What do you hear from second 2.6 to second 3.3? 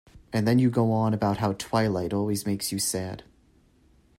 you sad.